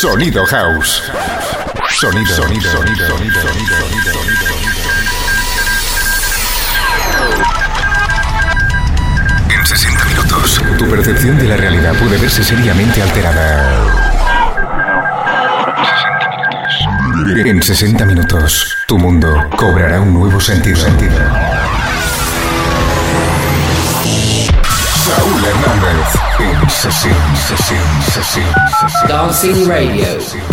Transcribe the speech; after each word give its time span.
Sonido 0.00 0.46
House. 0.46 1.02
Sonido, 1.90 2.34
sonido, 2.34 2.70
sonido, 2.70 3.06
sonido, 3.06 3.40
sonido, 3.42 3.74
sonido. 3.82 4.14
En 9.50 9.66
60 9.66 10.04
minutos, 10.06 10.62
tu 10.78 10.88
percepción 10.88 11.36
de 11.36 11.48
la 11.48 11.58
realidad 11.58 11.92
puede 11.98 12.16
verse 12.16 12.42
seriamente 12.42 13.02
alterada. 13.02 13.84
En 17.44 17.62
60 17.62 18.06
minutos, 18.06 18.78
tu 18.86 18.96
mundo 18.96 19.50
cobrará 19.54 20.00
un 20.00 20.14
nuevo 20.14 20.40
sentido. 20.40 20.78
sentido. 20.78 21.18
Saúl 25.04 25.44
Hernández. 25.44 25.89
Dancing 29.08 29.66
Radio, 29.66 30.04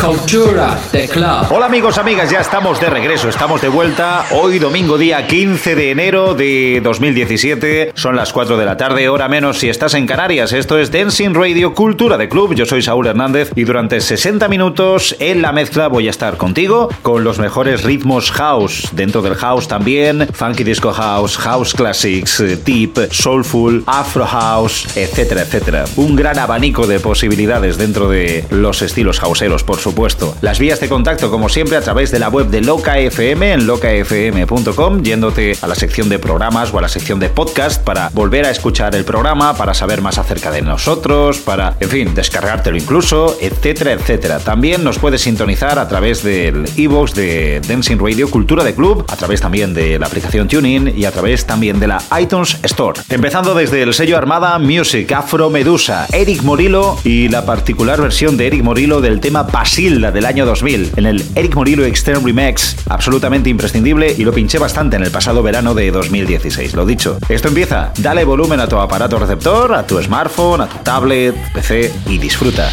Cultura 0.02 0.78
de 0.92 1.08
Club. 1.08 1.48
Hola 1.52 1.68
amigos, 1.68 1.98
amigas, 1.98 2.32
ya 2.32 2.42
estamos 2.42 2.82
de 2.82 2.90
regreso, 2.90 3.30
estamos 3.30 3.62
de 3.62 3.70
vuelta. 3.70 4.26
Hoy 4.32 4.58
domingo 4.58 4.98
día 4.98 5.28
15 5.28 5.76
de 5.76 5.92
enero 5.92 6.34
de 6.34 6.82
2017, 6.84 7.92
son 7.96 8.16
las 8.16 8.34
4 8.34 8.58
de 8.58 8.66
la 8.66 8.78
tarde, 8.78 9.08
hora 9.10 9.28
menos 9.28 9.60
si 9.60 9.70
estás 9.70 9.94
en 9.94 10.08
Canarias. 10.08 10.54
Esto 10.54 10.80
es 10.80 10.92
Dancing 10.92 11.34
Radio, 11.34 11.74
Cultura 11.74 12.18
de 12.18 12.28
Club. 12.28 12.56
Yo 12.56 12.66
soy 12.66 12.82
Saúl 12.82 13.08
Hernández 13.08 13.52
y 13.56 13.64
durante 13.64 14.02
60 14.02 14.48
minutos 14.48 15.16
en 15.20 15.42
la 15.42 15.52
mezcla 15.52 15.88
voy 15.88 16.08
a 16.08 16.12
estar 16.12 16.38
contigo 16.38 16.90
con 17.04 17.24
los 17.24 17.38
mejores 17.40 17.84
ritmos 17.84 18.32
house. 18.32 18.90
Dentro 18.92 19.22
del 19.22 19.36
house 19.36 19.68
también, 19.68 20.28
funky 20.34 20.64
disco 20.64 20.92
house, 20.92 21.38
house 21.38 21.74
classics, 21.74 22.44
deep, 22.66 22.98
soulful, 23.12 23.84
afro 23.86 24.26
house, 24.26 24.88
etcétera, 24.98 25.44
etcétera 25.44 25.86
gran 26.16 26.40
abanico 26.40 26.88
de 26.88 27.00
posibilidades 27.00 27.78
dentro 27.78 28.10
de 28.10 28.46
los 28.50 28.82
estilos 28.82 29.22
hauseros, 29.22 29.64
por 29.64 29.80
supuesto. 29.80 30.36
Las 30.42 30.60
vías 30.60 30.80
de 30.80 30.90
contacto, 30.90 31.30
como 31.30 31.50
siempre, 31.50 31.78
a 31.78 31.82
través 31.82 32.12
de 32.12 32.20
la 32.20 32.30
web 32.30 32.48
de 32.48 32.62
Loca 32.62 32.98
FM 32.98 33.54
en 33.54 33.68
locafm.com, 33.68 35.04
yéndote 35.04 35.58
a 35.62 35.68
la 35.68 35.76
sección 35.76 36.10
de 36.10 36.20
programas 36.20 36.74
o 36.74 36.80
a 36.80 36.82
la 36.82 36.90
sección 36.90 37.20
de 37.20 37.30
podcast 37.30 37.84
para 37.84 38.10
volver 38.10 38.46
a 38.46 38.52
escuchar 38.52 38.96
el 38.96 39.06
programa, 39.06 39.56
para 39.56 39.74
saber 39.74 40.02
más 40.02 40.18
acerca 40.18 40.52
de 40.52 40.62
nosotros, 40.62 41.40
para, 41.40 41.76
en 41.80 41.90
fin, 41.90 42.16
descargártelo 42.16 42.78
incluso, 42.78 43.38
etcétera, 43.42 43.94
etcétera. 43.94 44.40
También 44.40 44.84
nos 44.84 45.00
puedes 45.00 45.22
sintonizar 45.22 45.80
a 45.80 45.88
través 45.88 46.24
del 46.24 46.66
e-box 46.78 47.14
de 47.14 47.62
Dancing 47.68 47.98
Radio 47.98 48.30
Cultura 48.30 48.64
de 48.64 48.76
Club, 48.76 49.06
a 49.08 49.16
través 49.16 49.42
también 49.42 49.74
de 49.74 50.00
la 50.00 50.08
aplicación 50.08 50.48
TuneIn 50.48 50.94
y 50.96 51.06
a 51.06 51.12
través 51.12 51.46
también 51.46 51.80
de 51.80 51.88
la 51.88 52.02
iTunes 52.20 52.58
Store. 52.64 53.00
Empezando 53.10 53.54
desde 53.54 53.82
el 53.82 53.94
sello 53.94 54.18
Armada 54.18 54.58
Music 54.60 55.12
Afro 55.12 55.50
Medusa, 55.50 55.97
Eric 56.06 56.44
Morillo 56.44 56.98
y 57.04 57.30
la 57.30 57.46
particular 57.46 58.02
versión 58.02 58.38
de 58.38 58.48
Eric 58.48 58.64
Morillo 58.64 59.02
del 59.02 59.20
tema 59.20 59.44
Basilda 59.44 60.12
del 60.12 60.26
año 60.26 60.46
2000 60.46 60.92
en 60.96 61.06
el 61.06 61.26
Eric 61.36 61.56
Morillo 61.56 61.86
Extreme 61.86 62.22
Remix, 62.24 62.76
absolutamente 62.90 63.50
imprescindible 63.50 64.14
y 64.18 64.24
lo 64.24 64.32
pinché 64.32 64.60
bastante 64.60 64.96
en 64.96 65.04
el 65.04 65.12
pasado 65.12 65.42
verano 65.42 65.74
de 65.74 65.92
2016. 65.92 66.74
Lo 66.74 66.86
dicho, 66.86 67.18
esto 67.30 67.48
empieza. 67.48 67.92
Dale 67.98 68.24
volumen 68.24 68.60
a 68.60 68.68
tu 68.68 68.78
aparato 68.78 69.18
receptor, 69.18 69.74
a 69.74 69.86
tu 69.86 70.02
smartphone, 70.02 70.62
a 70.62 70.68
tu 70.68 70.78
tablet, 70.84 71.36
PC 71.54 71.92
y 72.08 72.18
disfruta. 72.18 72.70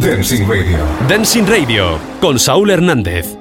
Dancing 0.00 0.48
Radio. 0.48 0.78
Dancing 1.08 1.46
Radio 1.46 1.98
con 2.20 2.38
Saúl 2.38 2.70
Hernández. 2.70 3.37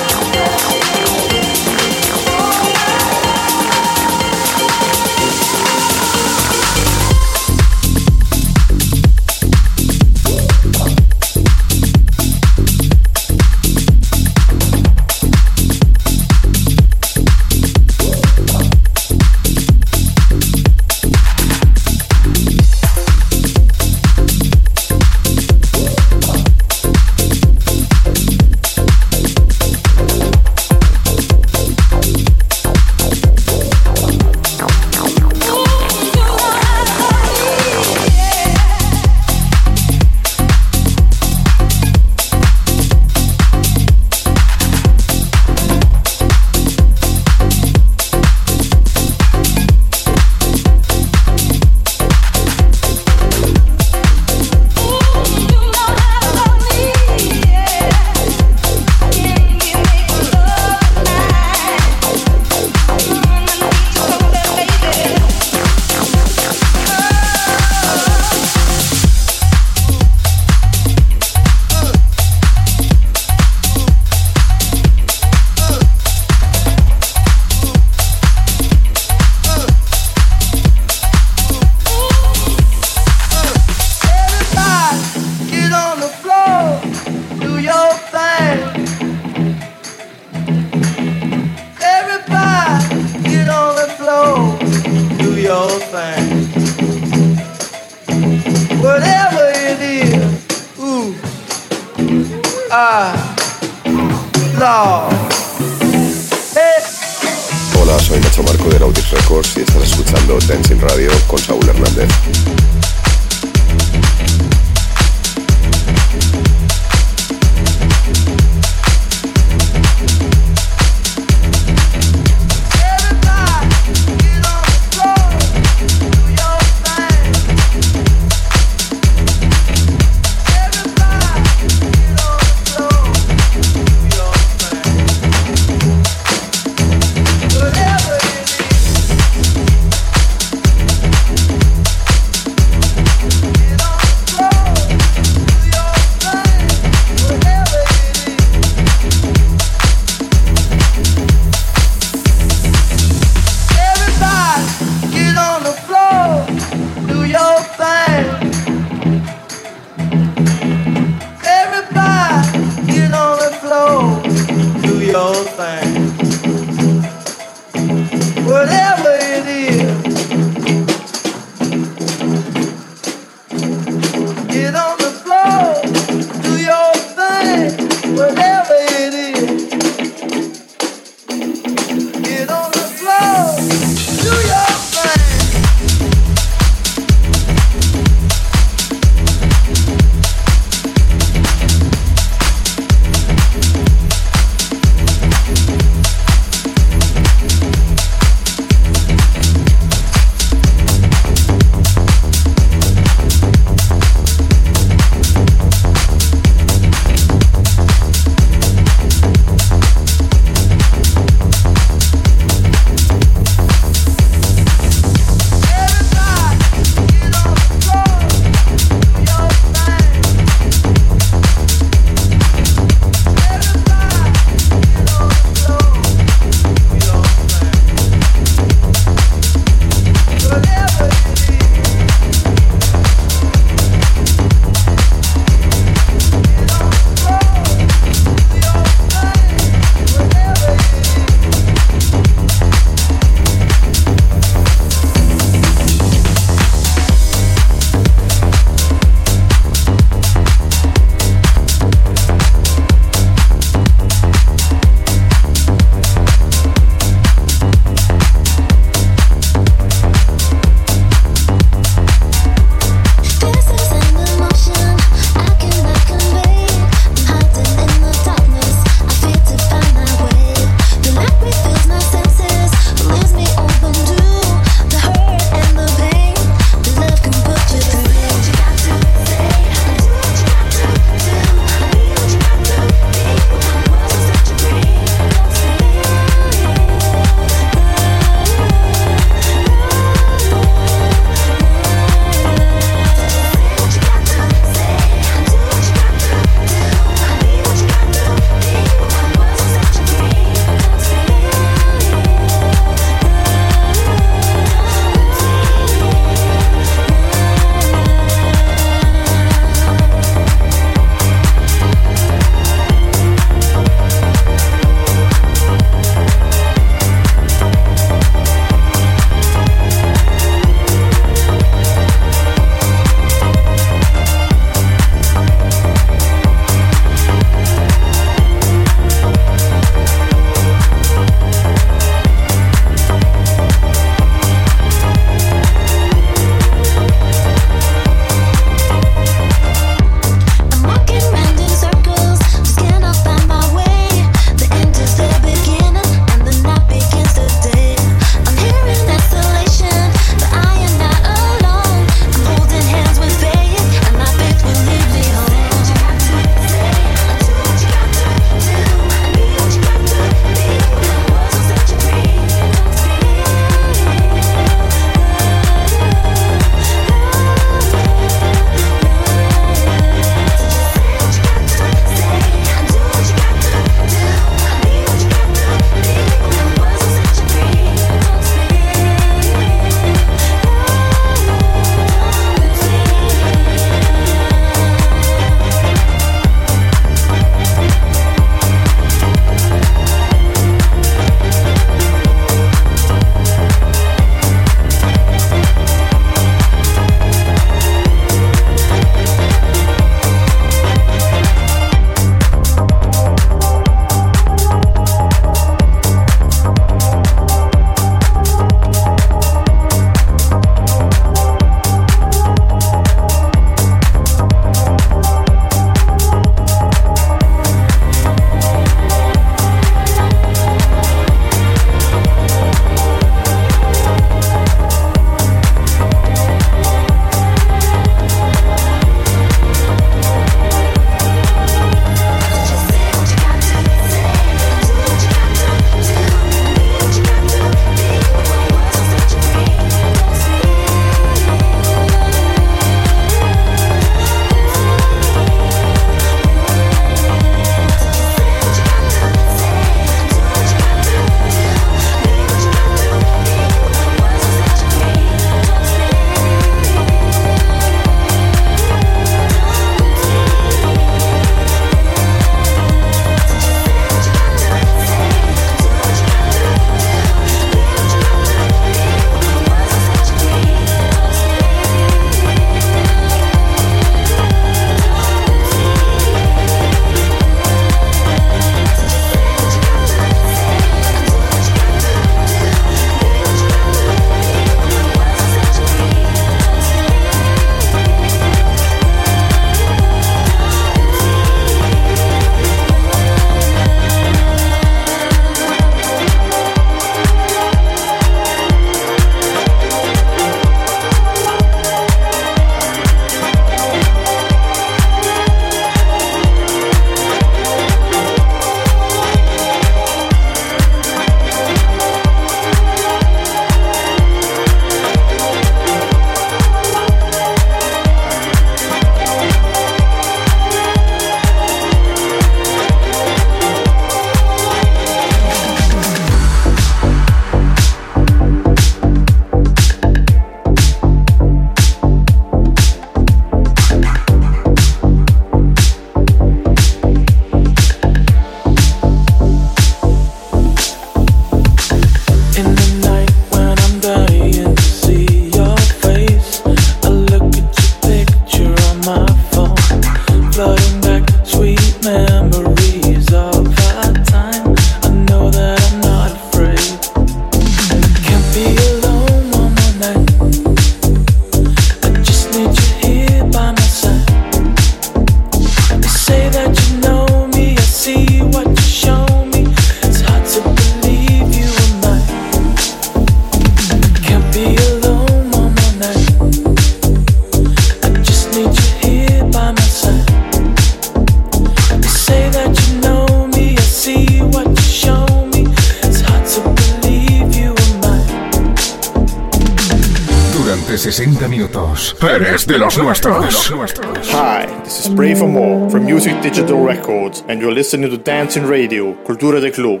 Hi, 594.32 594.64
this 594.82 595.06
is 595.06 595.14
Pray 595.14 595.34
for 595.34 595.46
More 595.46 595.90
from 595.90 596.06
Music 596.06 596.40
Digital 596.40 596.82
Records, 596.82 597.44
and 597.46 597.60
you're 597.60 597.70
listening 597.70 598.08
to 598.08 598.16
Dancing 598.16 598.64
Radio, 598.64 599.12
Cultura 599.22 599.60
de 599.60 599.70
Club. 599.70 600.00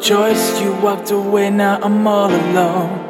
Choice, 0.00 0.60
you 0.60 0.72
walked 0.80 1.10
away, 1.10 1.50
now 1.50 1.78
I'm 1.82 2.06
all 2.06 2.30
alone. 2.30 3.04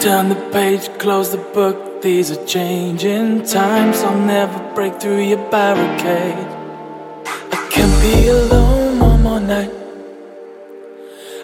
Turn 0.00 0.28
the 0.28 0.50
page, 0.52 0.88
close 0.98 1.30
the 1.30 1.38
book, 1.38 2.02
these 2.02 2.30
are 2.30 2.44
changing 2.46 3.44
times. 3.44 4.02
I'll 4.02 4.18
never 4.18 4.58
break 4.74 5.00
through 5.00 5.22
your 5.22 5.50
barricade. 5.50 6.46
I 7.26 7.68
can't 7.70 8.02
be 8.02 8.28
alone 8.28 9.00
one 9.00 9.22
more 9.22 9.40
night. 9.40 9.72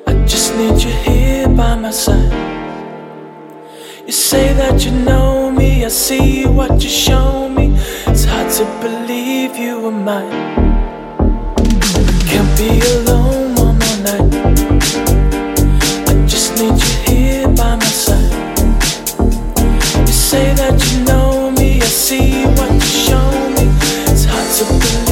I 0.06 0.12
just 0.26 0.54
need 0.56 0.82
you 0.82 0.90
here 0.90 1.48
by 1.48 1.76
my 1.76 1.90
side. 1.90 2.32
You 4.06 4.12
say 4.12 4.52
that 4.54 4.84
you 4.84 4.92
know 4.92 5.50
me, 5.50 5.84
I 5.84 5.88
see 5.88 6.46
what 6.46 6.82
you 6.82 6.90
show 6.90 7.48
me. 7.48 7.74
It's 8.06 8.24
hard 8.24 8.50
to 8.58 8.64
believe 8.80 9.56
you 9.56 9.80
were 9.80 9.90
mine. 9.90 10.30
Can't 12.26 12.58
be 12.58 12.80
alone 12.96 13.39
say 20.30 20.54
that 20.54 20.78
you 20.92 21.04
know 21.04 21.50
me, 21.50 21.80
I 21.80 21.84
see 21.84 22.44
what 22.56 22.72
you 22.72 22.80
show 22.80 23.30
me. 23.56 23.66
It's 24.06 24.24
hard 24.24 24.48
to 24.58 24.64
believe 24.64 25.09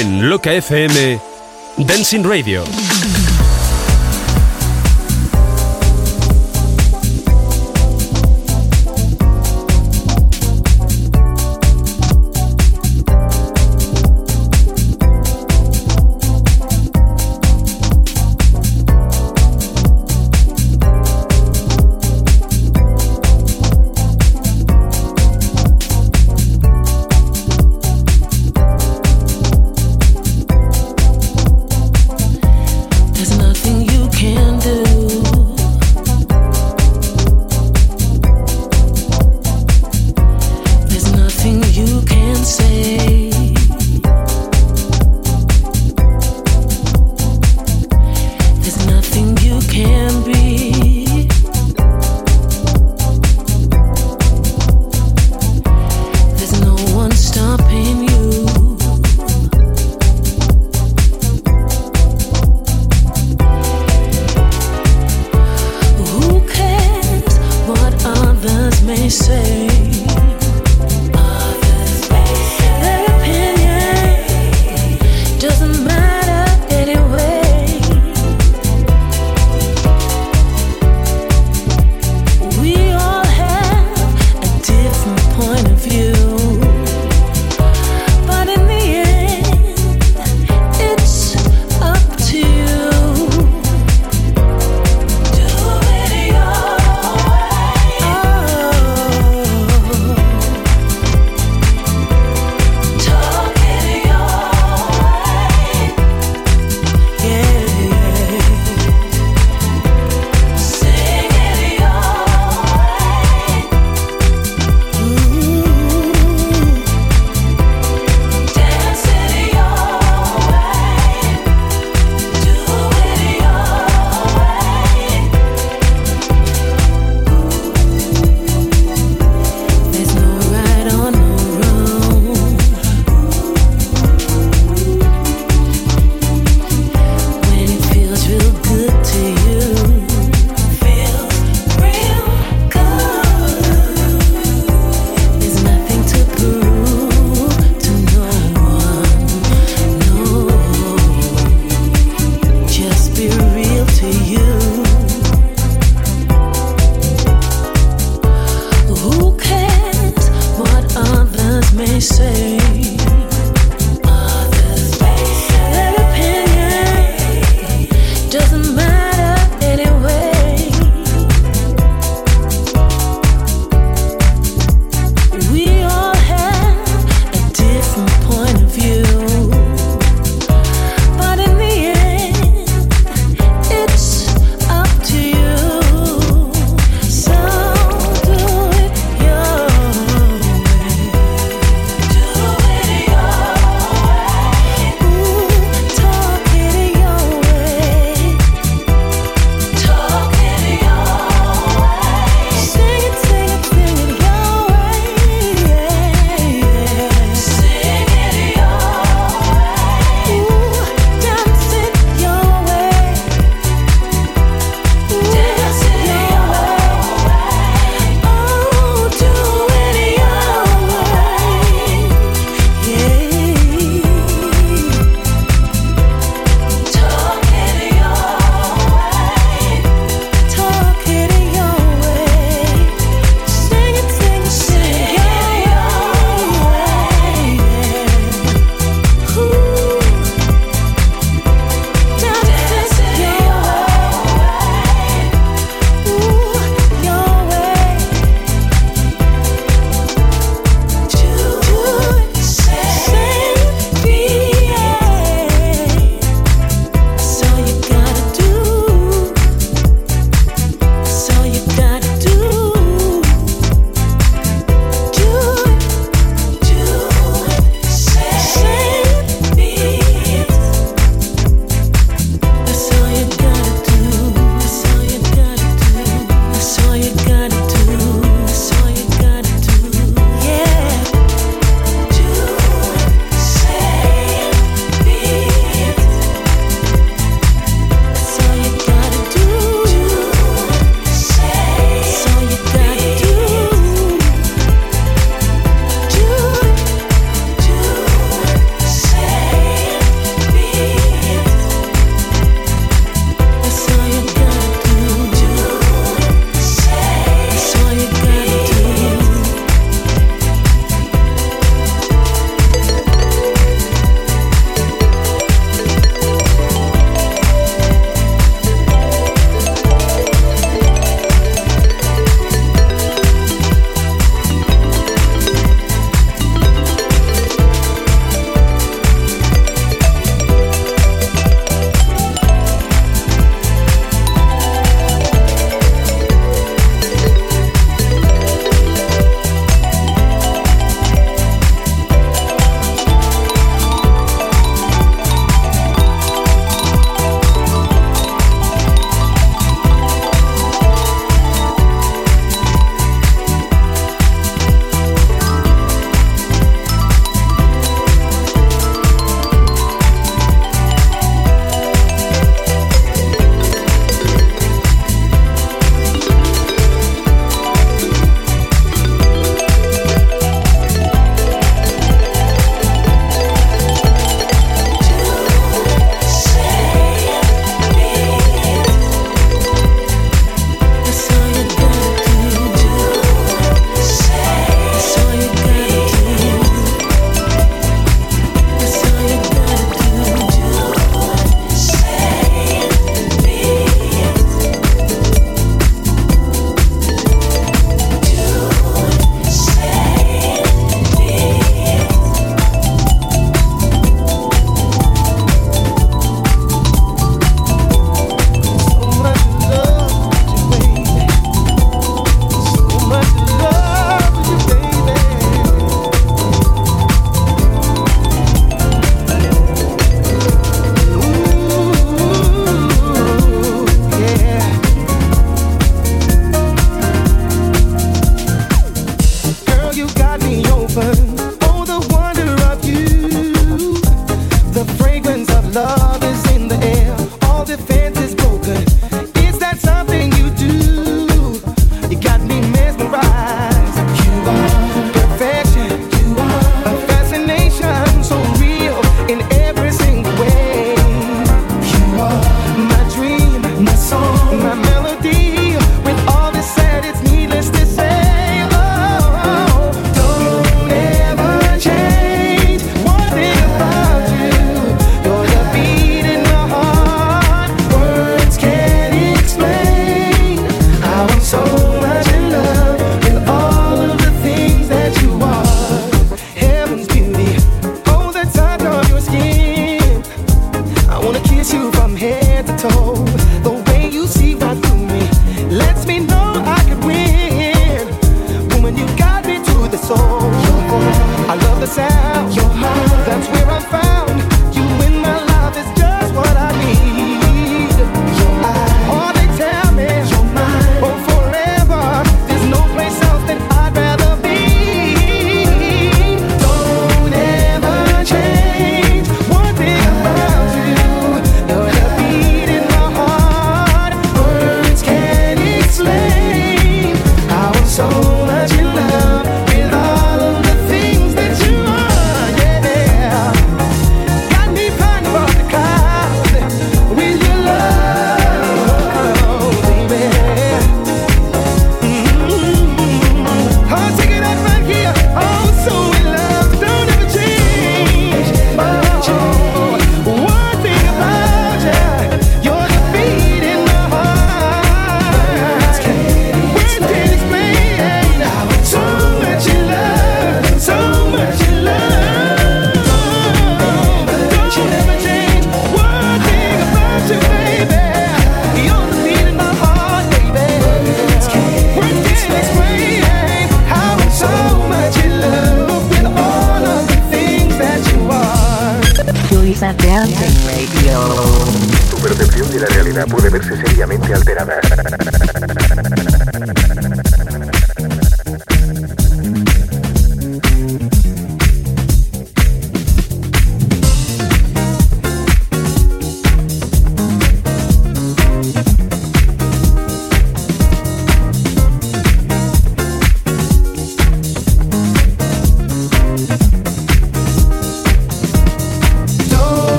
En 0.00 0.28
Loca 0.28 0.52
FM, 0.52 1.18
Dancing 1.76 2.22
Radio. 2.22 2.62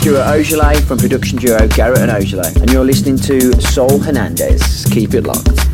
Stuart 0.00 0.26
Ojale 0.28 0.80
from 0.86 0.96
production 0.96 1.38
duo 1.38 1.66
Garrett 1.68 1.98
and 1.98 2.10
Ojale, 2.10 2.54
and 2.62 2.70
you're 2.70 2.84
listening 2.84 3.16
to 3.16 3.60
Saul 3.60 3.98
Hernandez. 3.98 4.86
Keep 4.92 5.14
it 5.14 5.24
locked. 5.24 5.67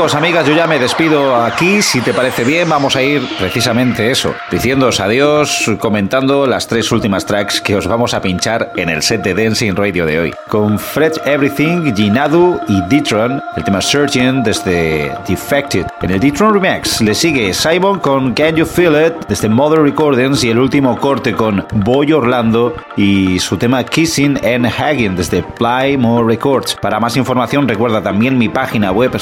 Amigos, 0.00 0.14
amigas, 0.14 0.46
yo 0.46 0.54
ya 0.54 0.66
me 0.66 0.78
despido 0.78 1.36
aquí. 1.36 1.82
Si 1.82 2.00
te 2.00 2.14
parece 2.14 2.42
bien, 2.42 2.66
vamos 2.70 2.96
a 2.96 3.02
ir 3.02 3.20
precisamente 3.38 4.10
eso, 4.10 4.34
diciéndoos 4.50 4.98
adiós, 4.98 5.70
comentando 5.78 6.46
las 6.46 6.66
tres 6.68 6.90
últimas 6.90 7.26
tracks 7.26 7.60
que 7.60 7.76
os 7.76 7.86
vamos 7.86 8.14
a 8.14 8.22
pinchar 8.22 8.72
en 8.76 8.88
el 8.88 9.02
set 9.02 9.22
de 9.22 9.34
Dancing 9.34 9.74
Radio 9.74 10.06
de 10.06 10.18
hoy. 10.18 10.34
Con 10.48 10.78
Fred 10.78 11.12
Everything, 11.26 11.94
Ginadu 11.94 12.58
y 12.66 12.80
Ditron, 12.88 13.42
el 13.56 13.64
tema 13.64 13.82
Searching 13.82 14.42
desde 14.42 15.12
Defected. 15.28 15.86
En 16.00 16.12
el 16.12 16.18
Ditron 16.20 16.54
Remix 16.54 17.02
le 17.02 17.14
sigue 17.14 17.52
Simon 17.52 17.98
con 17.98 18.32
Can 18.32 18.56
You 18.56 18.64
Feel 18.64 18.94
It 19.06 19.26
desde 19.28 19.50
Mother 19.50 19.82
Recordings 19.82 20.42
y 20.44 20.50
el 20.50 20.58
último 20.58 20.98
corte 20.98 21.34
con 21.34 21.66
Boy 21.74 22.10
Orlando 22.14 22.74
y 22.96 23.38
su 23.38 23.58
tema 23.58 23.84
Kissing 23.84 24.38
and 24.46 24.64
Hagging 24.66 25.14
desde 25.14 25.42
Plymore 25.42 26.26
Records. 26.26 26.78
Para 26.80 27.00
más 27.00 27.18
información 27.18 27.68
recuerda 27.68 28.02
también 28.02 28.38
mi 28.38 28.48
página 28.48 28.92
web 28.92 29.18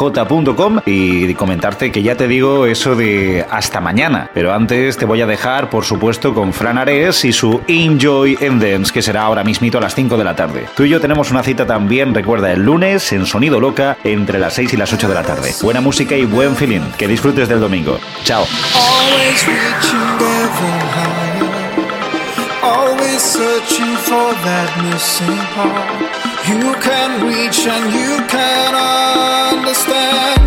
sauldj.com 0.00 0.80
y 0.86 1.34
comentarte 1.34 1.92
que 1.92 2.02
ya 2.02 2.16
te 2.16 2.26
digo 2.26 2.66
eso 2.66 2.96
de 2.96 3.44
hasta 3.50 3.80
mañana. 3.80 4.30
Pero 4.32 4.52
antes 4.54 4.96
te 4.96 5.04
voy 5.04 5.20
a 5.20 5.26
dejar, 5.26 5.68
por 5.68 5.84
supuesto, 5.84 6.32
con 6.32 6.52
Fran 6.52 6.78
Ares 6.78 7.24
y 7.24 7.32
su 7.32 7.60
Enjoy 7.68 8.38
and 8.40 8.62
Dance, 8.62 8.92
que 8.92 9.02
será 9.02 9.22
ahora 9.22 9.44
mismito 9.44 9.78
a 9.78 9.80
las 9.80 9.94
5 9.94 10.16
de 10.16 10.24
la 10.24 10.34
tarde. 10.34 10.66
Tú 10.74 10.84
y 10.84 10.88
yo 10.88 11.00
tenemos 11.00 11.30
una 11.30 11.42
cita 11.42 11.66
también, 11.66 12.14
recuerda, 12.14 12.50
el 12.52 12.62
lunes 12.64 13.12
en 13.12 13.26
Sonido 13.26 13.60
Loca 13.60 13.98
entre 14.04 14.38
las 14.38 14.54
6 14.54 14.72
y 14.72 14.76
las 14.76 14.92
8 14.92 15.08
de 15.08 15.14
la 15.14 15.22
tarde. 15.22 15.52
Buena 15.62 15.80
música 15.80 16.16
y 16.16 16.24
buen 16.24 16.56
feeling. 16.56 16.80
Que 16.96 17.06
disfrutes 17.06 17.48
del 17.48 17.60
domingo. 17.60 17.98
Chao. 18.24 18.46
You 26.50 26.74
can 26.80 27.24
reach 27.28 27.64
and 27.64 27.94
you 27.94 28.26
can 28.26 28.74
understand. 29.54 30.39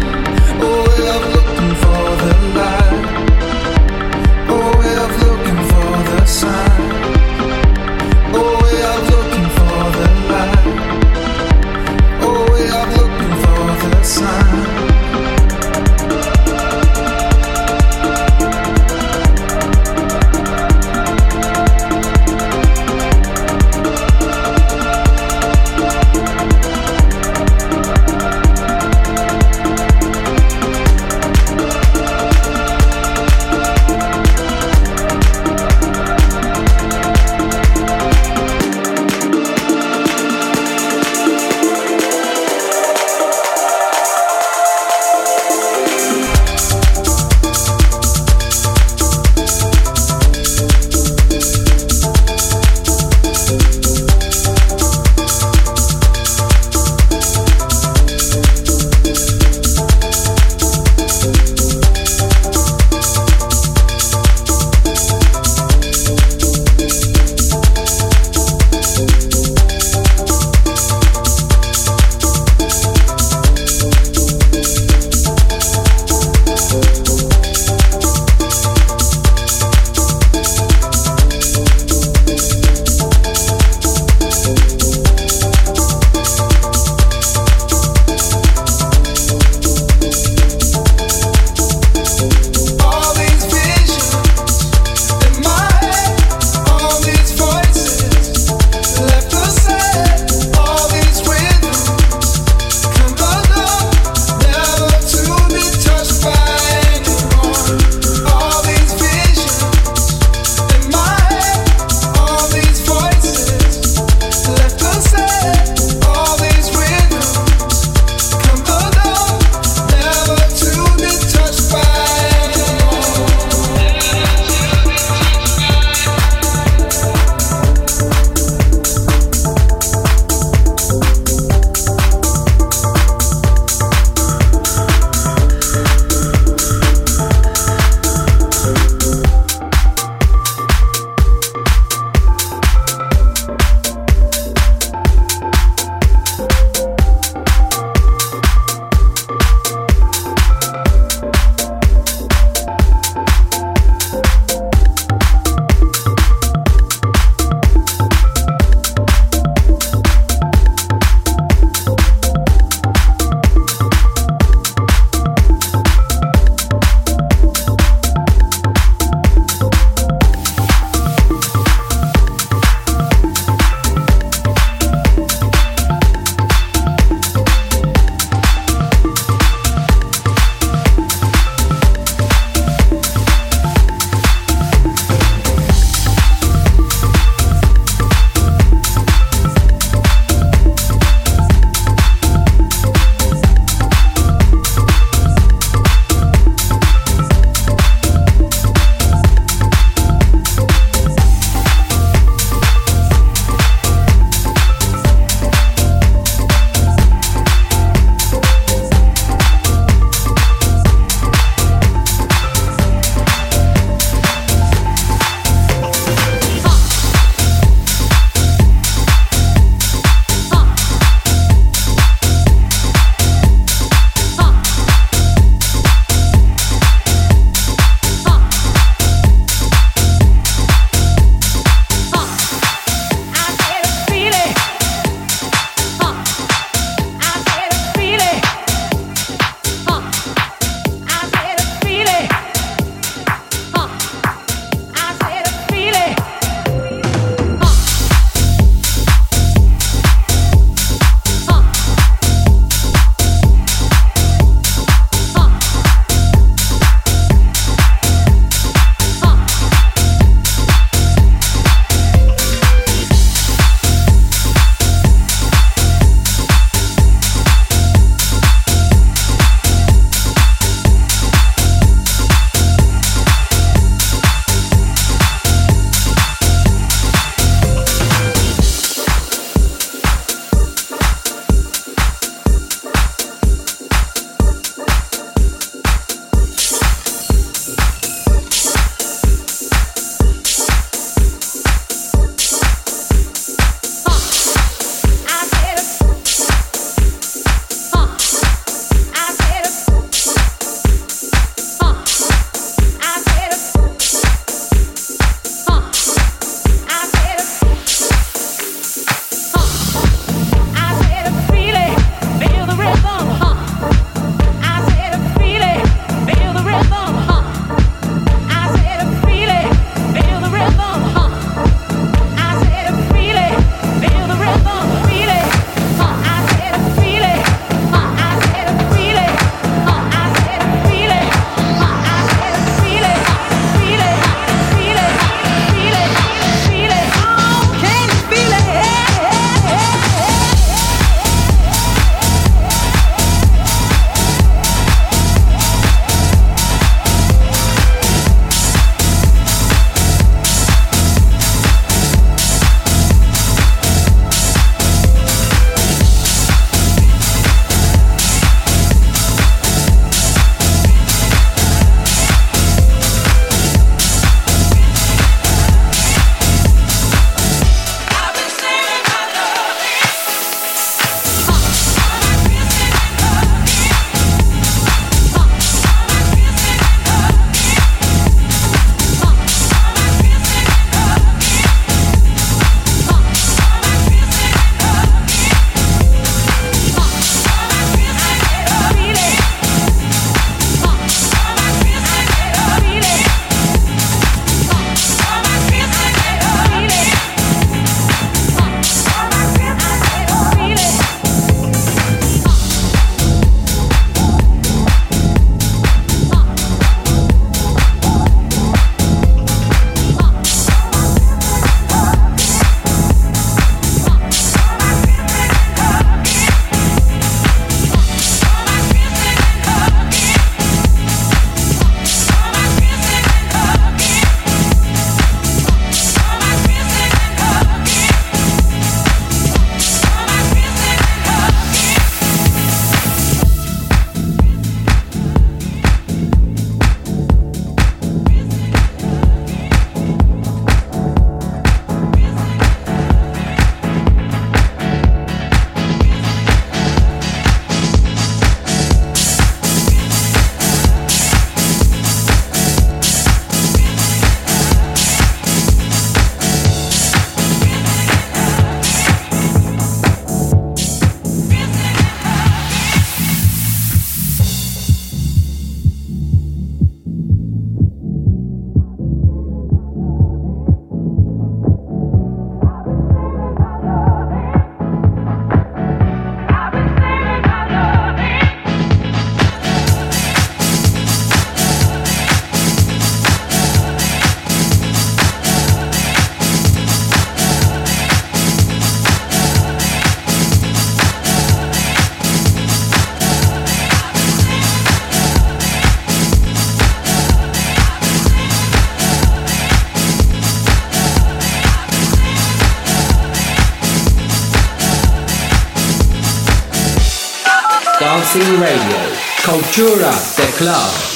Cultura 509.53 510.09
de 510.35 510.51
Club. 510.53 511.12